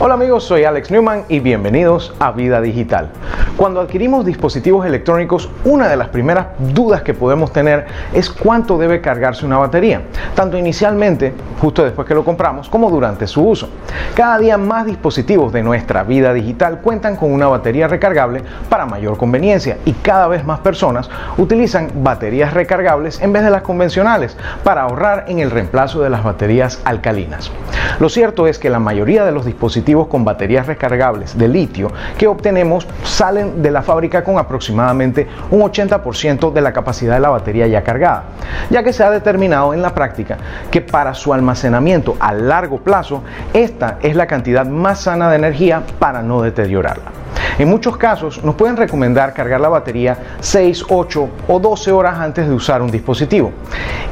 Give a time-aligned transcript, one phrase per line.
[0.00, 3.08] Hola amigos, soy Alex Newman y bienvenidos a Vida Digital.
[3.56, 9.00] Cuando adquirimos dispositivos electrónicos, una de las primeras dudas que podemos tener es cuánto debe
[9.00, 10.02] cargarse una batería,
[10.36, 13.70] tanto inicialmente, justo después que lo compramos, como durante su uso.
[14.14, 19.16] Cada día más dispositivos de nuestra vida digital cuentan con una batería recargable para mayor
[19.16, 24.82] conveniencia y cada vez más personas utilizan baterías recargables en vez de las convencionales para
[24.82, 27.50] ahorrar en el reemplazo de las baterías alcalinas.
[27.98, 32.26] Lo cierto es que la mayoría de los dispositivos con baterías recargables de litio que
[32.26, 37.66] obtenemos salen de la fábrica con aproximadamente un 80% de la capacidad de la batería
[37.66, 38.24] ya cargada,
[38.70, 40.38] ya que se ha determinado en la práctica
[40.70, 43.22] que para su almacenamiento a largo plazo,
[43.52, 47.17] esta es la cantidad más sana de energía para no deteriorarla.
[47.58, 52.46] En muchos casos nos pueden recomendar cargar la batería 6, 8 o 12 horas antes
[52.46, 53.52] de usar un dispositivo.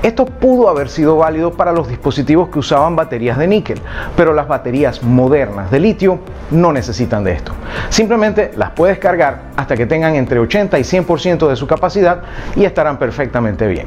[0.02, 3.80] Esto pudo haber sido válido para los dispositivos que usaban baterías de níquel,
[4.16, 6.18] pero las baterías modernas de litio
[6.50, 7.52] no necesitan de esto.
[7.88, 12.22] Simplemente las puedes cargar hasta que tengan entre 80 y 100% de su capacidad
[12.56, 13.86] y estarán perfectamente bien.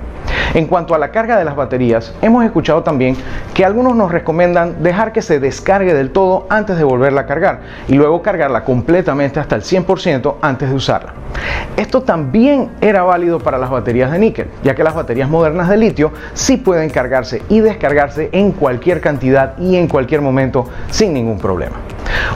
[0.53, 3.15] En cuanto a la carga de las baterías, hemos escuchado también
[3.53, 7.59] que algunos nos recomiendan dejar que se descargue del todo antes de volverla a cargar
[7.87, 11.13] y luego cargarla completamente hasta el 100% antes de usarla.
[11.77, 15.77] Esto también era válido para las baterías de níquel, ya que las baterías modernas de
[15.77, 21.37] litio sí pueden cargarse y descargarse en cualquier cantidad y en cualquier momento sin ningún
[21.37, 21.77] problema.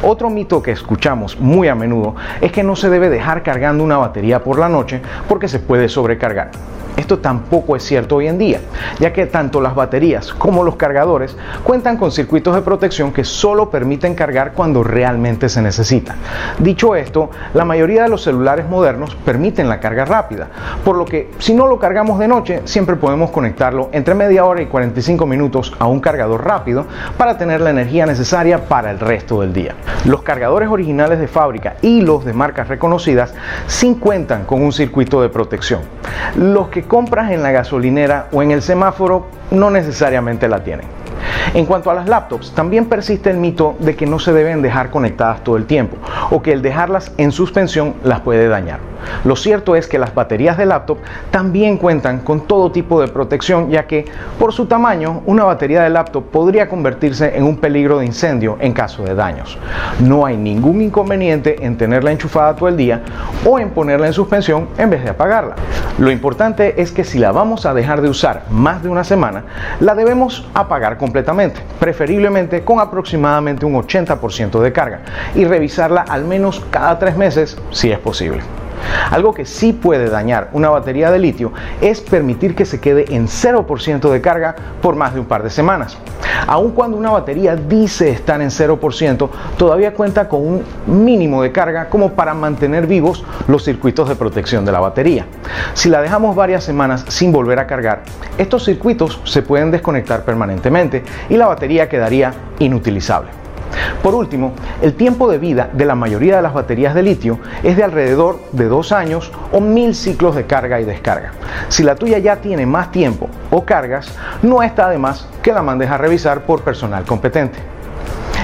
[0.01, 3.97] Otro mito que escuchamos muy a menudo es que no se debe dejar cargando una
[3.97, 6.51] batería por la noche porque se puede sobrecargar.
[6.95, 8.61] Esto tampoco es cierto hoy en día,
[8.99, 13.69] ya que tanto las baterías como los cargadores cuentan con circuitos de protección que solo
[13.69, 16.15] permiten cargar cuando realmente se necesita.
[16.59, 20.49] Dicho esto, la mayoría de los celulares modernos permiten la carga rápida,
[20.85, 24.61] por lo que si no lo cargamos de noche, siempre podemos conectarlo entre media hora
[24.61, 26.85] y 45 minutos a un cargador rápido
[27.17, 29.75] para tener la energía necesaria para el resto del día.
[30.05, 33.33] Los cargadores originales de fábrica y los de marcas reconocidas
[33.67, 35.81] sí cuentan con un circuito de protección.
[36.35, 41.02] Los que compras en la gasolinera o en el semáforo no necesariamente la tienen.
[41.53, 44.89] En cuanto a las laptops, también persiste el mito de que no se deben dejar
[44.89, 45.97] conectadas todo el tiempo
[46.31, 48.79] o que el dejarlas en suspensión las puede dañar.
[49.25, 50.97] Lo cierto es que las baterías de laptop
[51.31, 54.05] también cuentan con todo tipo de protección ya que
[54.39, 58.73] por su tamaño una batería de laptop podría convertirse en un peligro de incendio en
[58.73, 59.57] caso de daños.
[59.99, 63.01] No hay ningún inconveniente en tenerla enchufada todo el día
[63.45, 65.55] o en ponerla en suspensión en vez de apagarla.
[65.97, 69.43] Lo importante es que si la vamos a dejar de usar más de una semana,
[69.79, 71.32] la debemos apagar completamente,
[71.79, 75.01] preferiblemente con aproximadamente un 80% de carga
[75.35, 78.41] y revisarla al menos cada tres meses si es posible.
[79.11, 83.27] Algo que sí puede dañar una batería de litio es permitir que se quede en
[83.27, 85.97] 0% de carga por más de un par de semanas.
[86.47, 91.89] Aun cuando una batería dice estar en 0%, todavía cuenta con un mínimo de carga
[91.89, 95.25] como para mantener vivos los circuitos de protección de la batería.
[95.73, 98.03] Si la dejamos varias semanas sin volver a cargar,
[98.37, 103.29] estos circuitos se pueden desconectar permanentemente y la batería quedaría inutilizable.
[104.01, 107.77] Por último, el tiempo de vida de la mayoría de las baterías de litio es
[107.77, 111.31] de alrededor de dos años o mil ciclos de carga y descarga.
[111.69, 114.07] Si la tuya ya tiene más tiempo o cargas,
[114.41, 117.59] no está de más que la mandes a revisar por personal competente.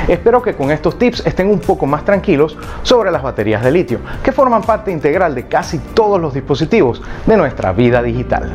[0.08, 4.00] Espero que con estos tips estén un poco más tranquilos sobre las baterías de litio,
[4.24, 8.52] que forman parte integral de casi todos los dispositivos de nuestra vida digital.